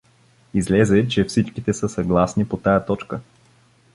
Излезе, 0.53 1.07
че 1.07 1.23
всичките 1.23 1.73
са 1.73 1.89
съгласни 1.89 2.47
по 2.47 2.57
тая 2.57 2.85
точка! 2.85 3.19